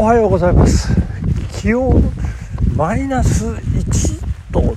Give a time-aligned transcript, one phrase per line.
[0.00, 0.94] おはようございます。
[1.60, 2.00] 気温
[2.76, 4.76] マイナス1度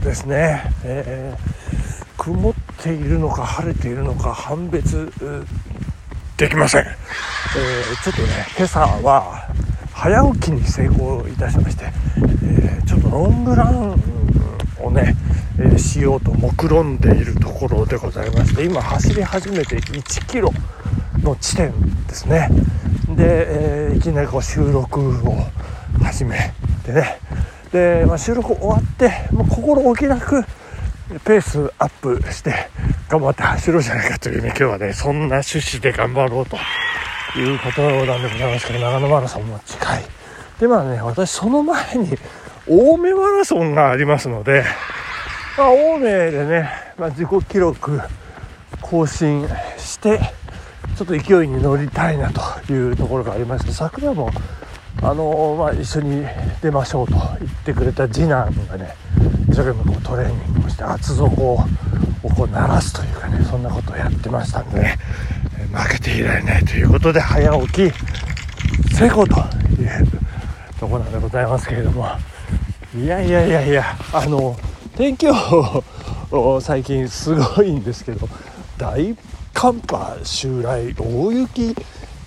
[0.00, 5.12] ですね、えー、曇っているのか晴れているのか判別
[6.36, 9.52] できません、えー、ちょっとね今朝は
[9.92, 11.86] 早起きに成功いたしまして、
[12.44, 13.96] えー、ちょっとロングラン
[14.78, 15.16] をね、
[15.58, 20.52] え、しようと目論んでいるところでございまして今走り始めて1キロ
[21.24, 21.72] の地点
[22.06, 22.48] ですね。
[23.16, 25.36] で、えー、いきなりこう収録を
[26.02, 26.52] 始め
[26.84, 27.18] てね。
[27.72, 30.42] で、まあ、収録終わってもう心置きなく
[31.24, 32.68] ペースアップして
[33.08, 36.56] 頑張って走ろうじゃないかというね今日はねそんな趣旨で頑張ろうと
[37.38, 40.04] いうことなんでございますけど長野マラソンも近い。
[40.58, 42.16] でまあね私その前に
[42.68, 44.64] 青梅マラソンがありますので、
[45.56, 48.00] まあ、青梅でね、まあ、自己記録
[48.80, 50.20] 更新して
[51.00, 54.30] ちょっと勢いに乗りたいなというところがありまして昨夜も
[55.00, 56.26] あのまあ、一緒に
[56.60, 58.94] 出ましょうと言ってくれた次男がね
[59.48, 61.58] 一生懸命こうトレーニングをして厚底を
[62.36, 64.98] こう鳴らすというかねそんなことをやってましたんでね
[65.72, 70.06] 負けていられないということで早起き成功という
[70.78, 72.08] ところなんでございますけれども
[72.94, 74.54] いやいやいやいやあの
[74.98, 78.28] 天気予報最近すごいんですけど
[78.76, 79.16] 大
[79.60, 81.76] 寒波襲来大雪？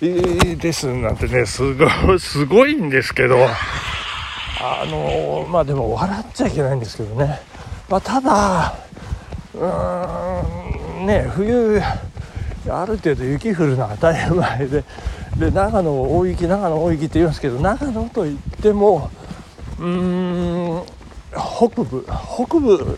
[0.00, 3.48] ですなんてねすご すごいんですけど。
[4.60, 7.40] あのまあでも笑っちゃいけないんですけどね、
[7.88, 8.74] まあ、ただ
[9.52, 11.82] うーんね冬
[12.70, 14.84] ある程度雪降るのは当たり前で。
[15.36, 19.10] で長野大雪長野大雪って言いますけど長野といっても
[19.80, 19.86] うー
[20.78, 20.82] ん
[21.32, 22.96] 北部北部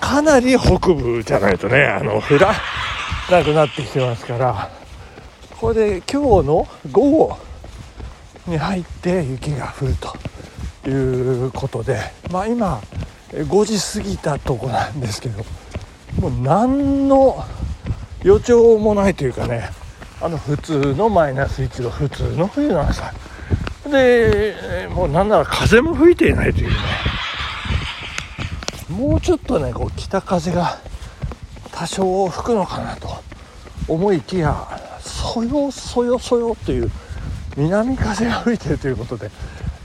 [0.00, 2.54] かなり北部じゃないとねあの降ら
[3.30, 4.70] なくなってきてますから
[5.58, 7.38] これで今日の午後
[8.46, 9.94] に入って雪が降る
[10.82, 11.98] ということで
[12.30, 12.80] まあ今
[13.30, 15.44] 5時過ぎたとこなんですけど
[16.20, 17.44] もう何の
[18.22, 19.70] 予兆もないというかね
[20.20, 23.12] あの普通のマイナス1度普通の冬の朝。
[23.90, 24.54] で
[24.94, 26.76] もうなんなら風も吹いていないというね。
[28.88, 30.78] もうちょっとねこう北風が
[31.82, 33.08] 多少吹くのかなと
[33.88, 34.54] 思いきや
[35.00, 36.88] そよそよそよという
[37.56, 39.30] 南風が吹いてるということで、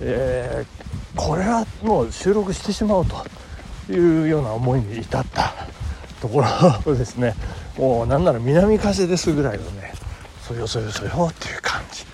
[0.00, 5.54] えー、これはもう収録してしまおうというような思いに至った
[6.20, 6.44] とこ
[6.84, 7.34] ろですね。
[7.78, 9.94] もうなんなら南風ですぐらいのね
[10.46, 12.04] そよそよそよっていう感じ。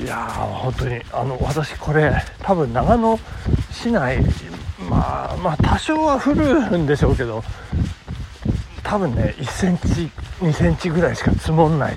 [0.00, 3.18] いやー本当にあの私これ多分長野
[3.72, 4.18] 市内
[4.88, 7.42] まあまあ多少は降るんでしょうけど
[8.88, 10.10] 多分ね1センチ
[10.40, 11.96] 2センチぐらいしか積もんない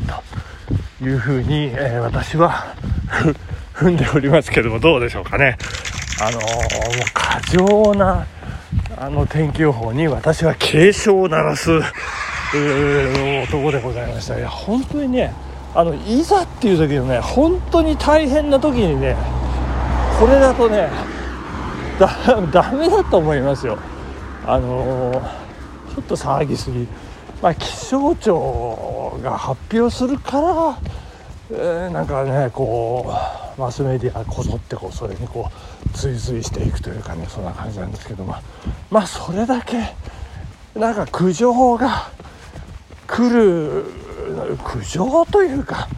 [0.99, 2.75] というふうに、えー、私は
[3.73, 5.57] 踏んでおりますけどもどうでしょうかね。
[6.21, 6.43] あのー、もう
[7.13, 8.25] 過剰な
[8.97, 14.37] あの天気予報に私は警鐘を鳴らす男でございました。
[14.37, 15.33] いや本当にね
[15.73, 19.15] あのいざっていう時のね本当に大変な時にね
[20.19, 20.89] これだとね
[21.97, 22.09] だ
[22.51, 23.77] ダメだと思いますよ。
[24.45, 25.40] あのー
[25.93, 26.87] ちょっと騒ぎすぎ、
[27.41, 30.79] まあ、気象庁が発表するから、
[31.51, 33.13] えー、なんかねこ
[33.57, 35.49] うマスメディアこぞってこうそれにこ
[35.85, 38.41] う追随していくというかねそんな感じなんですけどまあ
[38.89, 39.93] まあそれだけ
[40.75, 42.09] なんか苦情が
[43.05, 43.83] 来る
[44.63, 45.89] 苦情というか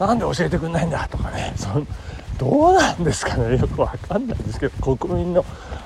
[0.00, 1.68] なんで教えてくんないんだとかねそ
[2.38, 5.44] どうなんですかねよくわかんないんですけど国民の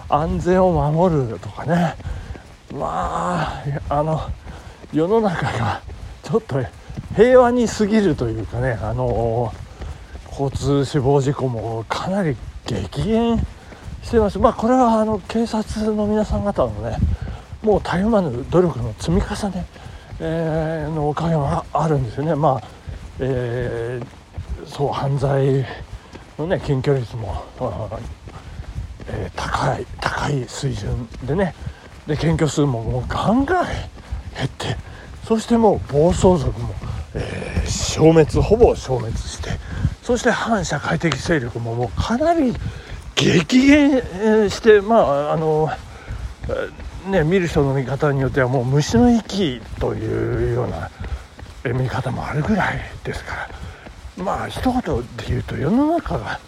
[0.09, 1.95] 安全を守るとかね。
[2.73, 4.21] まああの
[4.93, 5.83] 世の中が
[6.23, 6.57] ちょっと
[7.17, 9.53] 平和に過ぎるというかねあの
[10.31, 12.37] 交通死亡事故もかなり
[12.67, 13.39] 激減
[14.03, 14.39] してます。
[14.39, 16.97] まあこれはあの警察の皆さん方のね
[17.63, 19.67] もうたゆまぬ努力の積み重ね、
[20.21, 22.35] えー、のおかげがあるんですよね。
[22.35, 22.63] まあ、
[23.19, 25.67] えー、そう犯罪
[26.39, 27.45] のね検挙率も、
[29.09, 31.55] えー、高い高い水準でね
[32.11, 34.77] で検挙数ももうガンガン減って
[35.25, 36.75] そしてもう暴走族も、
[37.15, 39.51] えー、消滅ほぼ消滅して
[40.03, 42.53] そして反社会的勢力ももうかなり
[43.15, 44.01] 激減
[44.51, 45.71] してまああの
[47.09, 50.91] ね見る人の見方によってはもう虫の息というような
[51.73, 53.49] 見方もあるぐらいですか
[54.17, 56.41] らまあ一言で言うと世の中が、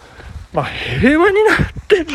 [0.53, 1.57] まあ、平和になっ
[1.87, 2.13] てると。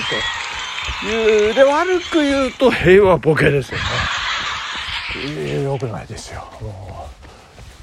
[1.05, 3.83] いうで悪く言うと平和ボケですよね。
[5.15, 6.47] えー、よくないですよ。
[6.61, 7.07] も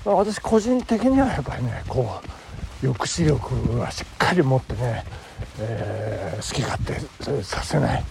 [0.06, 5.04] う私個人的にはやっぱりねこう抑止力はしっかり持ってね、
[5.58, 8.04] えー、好き勝手させない、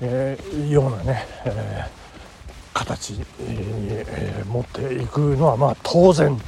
[0.00, 6.40] えー、ようなね、えー、形に、えー、持っていくのはまあ当然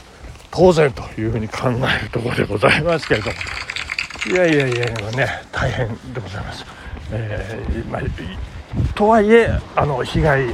[0.51, 3.35] 当然というふうに考えるところでございますけれども
[4.27, 6.76] いやいやいやね大変でございます。
[7.13, 8.03] えーまあ、
[8.95, 10.47] とはいえあの被害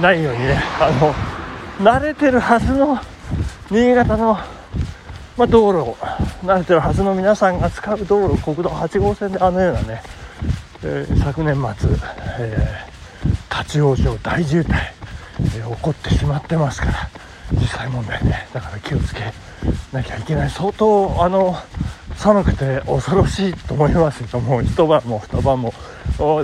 [0.00, 1.14] ないようにねあの
[1.84, 2.98] 慣れてるはずの
[3.70, 4.34] 新潟の、
[5.36, 5.96] まあ、道路
[6.44, 10.02] 慣れてるはずの皆さんが使う道路国道8号線であのようなね、
[10.84, 11.90] えー、昨年末、
[12.40, 14.74] えー、立ち往生大渋滞、
[15.40, 17.10] えー、起こってしまってますから
[17.52, 19.32] 実際問題ねだから気をつけ
[19.92, 20.50] なきゃいけない。
[20.50, 21.56] 相当あの
[22.16, 24.24] 寒くて恐ろしいと思います。
[24.24, 25.72] けども一晩も二晩も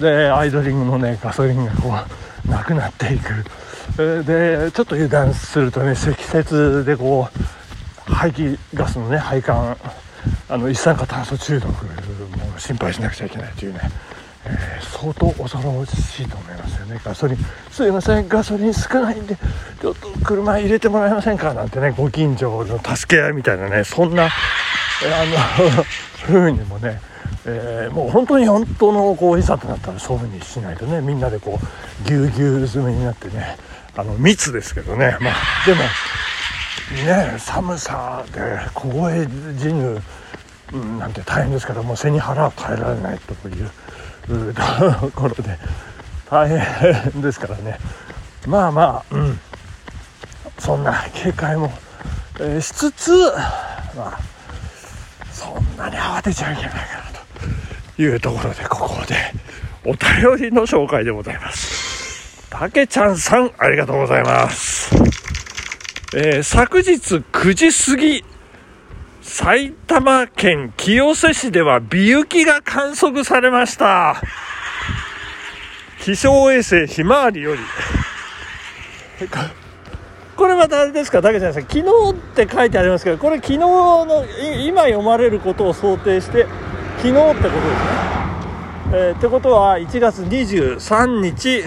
[0.01, 3.45] でアイドリングのねガソリンがこうなくなっていく
[4.25, 7.29] でちょっと油断するとね積雪でこ
[8.09, 9.77] う排気ガスのね配管
[10.49, 13.81] あの一酸化炭素中毒も心配しなくちゃいけないというね、
[14.45, 17.39] えー、相当恐ろしいと思いますよねガソリン
[17.71, 19.37] すいませんガソリン少ないんで
[19.81, 24.29] ちょっと車入れてもらえませんかなんてねご近所の助け合いみたいなねそんな
[25.07, 25.25] あ
[25.77, 25.85] の
[26.25, 27.01] 風にもね
[27.45, 33.57] えー、もう本当に本当のこういざとなったらそういうふうにしないとねみんなでこうぎゅうぎゅう詰めになってね
[33.97, 35.17] あの密ですけどね。
[35.21, 35.35] まあ
[35.67, 35.81] でも
[37.05, 38.41] ね寒さで
[38.75, 39.27] 凍え
[39.59, 40.01] 死ぬ
[40.99, 45.59] なんて大変ですからもう背に腹は変えられないというところで
[46.31, 47.79] 大変ですからね。
[48.47, 49.41] まあまあ、うん、
[50.59, 51.73] そんな警戒も、
[52.41, 53.11] えー、しつつ
[53.97, 54.21] まあ
[55.43, 56.85] そんなに慌てちゃいけないかな
[57.97, 59.17] というところでここで
[59.85, 62.49] お便りの紹介でございます。
[62.49, 64.95] たけちゃんさんありがとうございます。
[66.15, 68.25] えー、昨日9時過ぎ
[69.23, 74.23] 埼玉県清瀬市では美雪が観測されました。
[76.01, 77.61] 気象衛星ひまわりより。
[80.43, 84.25] これまたあれですか、だけじゃないですか、昨日って書いてありますけど、これ、昨日の
[84.67, 86.49] 今読まれることを想定して、
[86.97, 87.59] 昨日ってことですね。
[88.93, 91.63] えー、ってことは、1月23日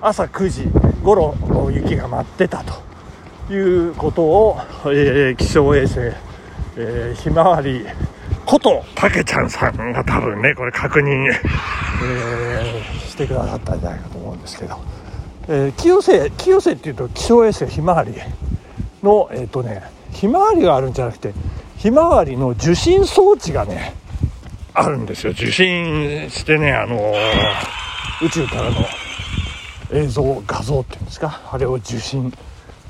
[0.00, 0.68] 朝9時
[1.02, 1.34] ごろ
[1.72, 3.56] 雪が舞ってたとい
[3.88, 4.56] うことを、
[4.86, 5.98] えー、気象衛星、
[6.76, 7.84] えー、ひまわり
[8.46, 15.03] ことたけちゃんさんが多分ねこれ確認、えー、してくださったんじゃないかと思うんですけど。
[15.46, 18.14] えー、清瀬清瀬っていうと気象衛星ひまわり
[19.02, 21.34] のえっ、ー、とねひまわりがあるんじゃなくて
[21.76, 23.94] ひまわりの受信装置がね
[24.72, 27.14] あるんですよ受信してねあのー、
[28.24, 28.76] 宇宙からの
[29.92, 31.40] 映像画像っていうんですか？
[31.52, 32.32] あれを受信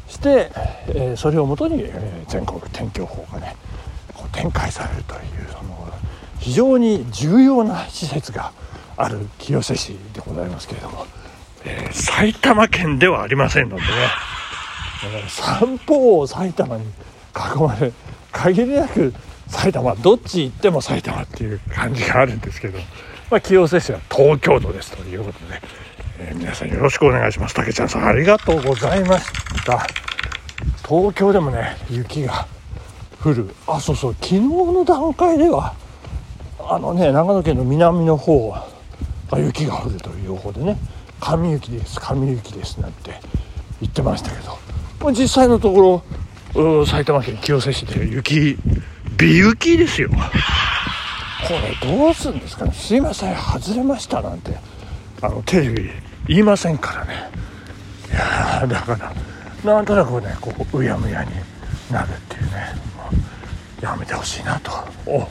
[0.07, 0.51] して、
[0.89, 3.57] えー、それをもとに、えー、全国天気予報がね
[4.15, 5.21] こう展開されるという
[5.51, 5.93] その
[6.39, 8.53] 非常に重要な施設が
[8.97, 11.05] ある清瀬市でございますけれども。
[11.65, 13.89] えー、埼玉県ではありませんのでね、
[15.05, 17.93] えー、三方を埼玉に囲まれ
[18.33, 19.15] 限りなく
[19.49, 22.79] 埼玉どっち行っても埼玉っていう感じがあるんですけど、
[23.31, 25.61] まあ、清瀬市は東京都ですということで、
[26.19, 27.55] えー、皆さんよろしくお願いします。
[27.55, 29.27] 竹ちゃんさんありがとうございまし
[29.65, 29.87] た。
[30.87, 32.47] 東京でもね雪が
[33.23, 33.55] 降る。
[33.67, 35.75] あそうそう昨日の段階では
[36.59, 38.51] あのね長野県の南の方
[39.31, 40.77] が雪が降るという予報でね
[41.25, 43.19] 神雪です神雪ですなんて
[43.81, 44.59] 言ってましたけど
[45.13, 46.03] 実際のとこ
[46.55, 48.59] ろ埼玉県清瀬市で雪
[49.17, 50.11] 美雪ですよ。
[50.11, 50.17] こ
[51.83, 52.73] れどうするんですかね。
[52.73, 54.57] すいません外れましたなんて。
[55.23, 55.91] あのテレビ
[56.27, 57.31] 言いませんからね。
[58.11, 59.13] いやだから
[59.65, 61.31] なんとなくねこううやむやに
[61.91, 62.75] なるっていうね。
[63.81, 64.73] やめてほしいなと。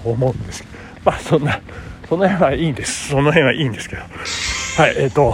[0.03, 0.73] 思うんですけど。
[1.05, 1.59] まあそんな
[2.07, 3.09] その辺はいいんです。
[3.09, 4.01] その辺はいいんですけど。
[4.01, 5.33] はいえっ、ー、と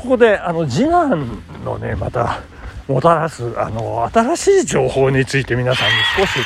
[0.00, 2.40] ここであの次男のねまた
[2.88, 6.38] もたらすあの新しい情報について皆さんに少し、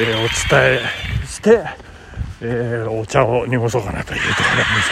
[0.00, 0.18] えー、お
[0.50, 1.62] 伝えして、
[2.40, 4.90] えー、お茶を濁そうかなというところなんです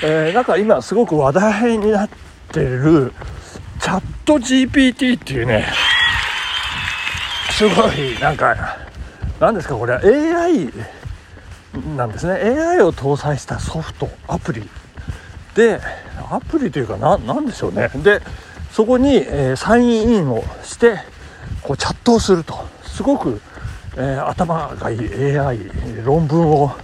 [0.00, 2.10] けど、えー、なんか今すごく話題になっ
[2.52, 3.14] てる
[3.80, 5.66] チャット GPT っていうね
[7.50, 8.76] すごいなんか
[9.40, 10.70] 何ですかこれは AI
[11.96, 12.34] なんですね。
[12.34, 14.68] AI を搭載したソフトアプリ
[15.54, 15.80] で
[16.30, 17.88] アプリというかな何でしょうね。
[17.96, 18.20] で
[18.72, 20.98] そこに、えー、サインインをして
[21.62, 22.76] こうチャットをすると。
[22.96, 23.42] すごく、
[23.98, 25.58] えー、頭がいい AI
[26.02, 26.74] 論文を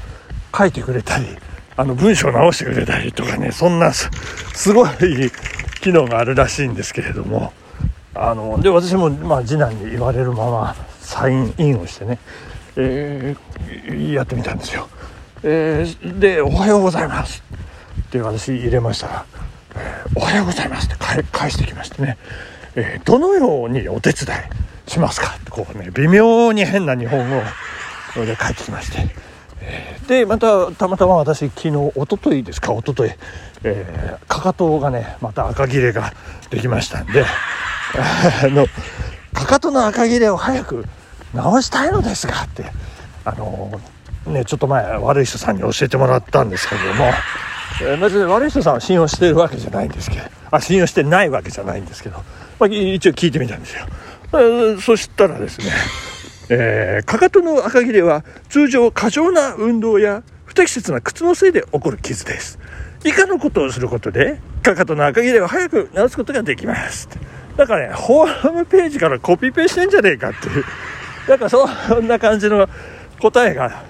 [0.54, 1.24] 書いてくれたり
[1.74, 4.10] あの文章を直してくれたりとかねそんなす
[4.74, 4.90] ごい
[5.80, 7.52] 機能があるらしいんですけれども。
[8.14, 12.18] あので私も、まあ、次男に言われるままサインインをしてね、
[12.76, 14.86] えー、やってみたんですよ、
[15.42, 17.42] えー、で「おはようございます」
[18.12, 19.24] って私入れましたら「、
[20.14, 20.96] おはようございます」って
[21.32, 22.18] 返してきましてね、
[23.06, 24.36] どのようにお手伝
[24.86, 25.28] いしますか？
[25.28, 29.08] ってこうね微妙に変な日本語で帰ってきまして
[30.06, 32.74] でまたたまたま私昨日一昨日ですか？
[32.74, 33.14] 一昨日
[33.64, 36.12] えー、かかとがねまた赤切れが
[36.50, 37.24] できましたんで
[37.94, 38.66] あの
[39.32, 40.84] かかとの赤切れを早く
[41.32, 42.66] 直したいのですがって
[43.24, 43.80] あの
[44.26, 47.12] ねちょっと前悪い人さんに教えてもらったんですけども、
[48.00, 50.42] 別に悪い人さんは信用してるわけじゃないんですけど。
[50.52, 52.18] あ信用してないわけじゃないんですけど、
[52.60, 53.86] まあ、一応聞いてみたんですよ、
[54.80, 55.72] そしたらですね
[56.50, 62.58] えー、かかとの赤切れは通常過剰な運動や不適切な靴のせいで起こる傷です。
[63.04, 67.08] 以下のことをすることでかかとの赤切れを早く直すことができます
[67.56, 70.64] だからねホームページからコピペしてんじゃねえかっていう。
[71.28, 71.66] なんかそ
[71.98, 72.68] んな感じの
[73.20, 73.82] 答えが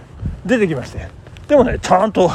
[0.46, 1.08] 出てきまして。
[1.48, 2.30] でもねちゃんと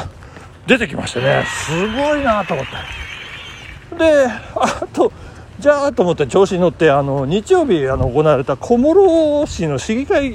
[0.68, 1.44] 出てきましてね。
[1.46, 5.10] すごいなと思ったであと
[5.58, 10.34] じゃあと思って調子に乗ってあの日曜日あの行われた小諸市の市議会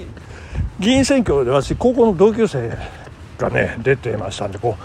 [0.80, 2.76] 議員選挙で私高校の同級生
[3.38, 4.76] がね出てましたんでこ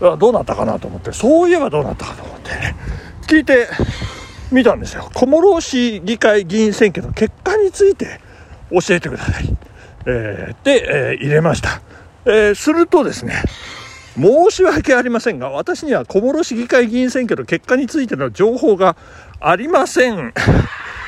[0.00, 2.74] うどうなったかなと思ってそういえばどうなったかと思って、ね、
[3.26, 3.68] 聞いて
[4.50, 5.10] みたんですよ。
[5.14, 8.20] 小諸市議会議員選挙の結果について
[8.70, 9.56] 教えてください、
[10.06, 11.80] えー、で、えー、入れました、
[12.24, 13.42] えー、するとですね
[14.18, 18.96] 申し訳ありませんが私には小諸市議会議員選挙の結果についての情報が
[19.40, 20.34] ありません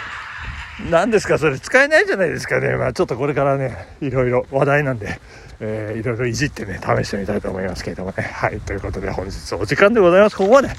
[0.91, 5.21] 何ですかそれ使えないじゃないですかねまあちょっとこれからねいろいろ話題なんで
[5.63, 8.23] えー、いろいろいじってね、試してみたいと思いますけれどもね。
[8.23, 10.37] はい、ということで本日お時間でございます。
[10.37, 10.71] ここまで。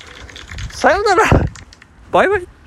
[0.71, 1.23] さようなら
[2.11, 2.60] バイバイ